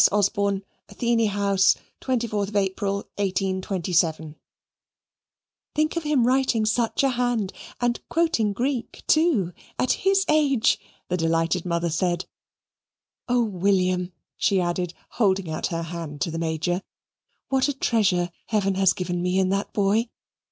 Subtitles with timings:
[0.11, 4.35] Osborne Athene House, 24 April, 1827
[5.75, 11.17] "Think of him writing such a hand, and quoting Greek too, at his age," the
[11.17, 12.25] delighted mother said.
[13.29, 16.81] "Oh, William," she added, holding out her hand to the Major,
[17.49, 20.09] "what a treasure Heaven has given me in that boy!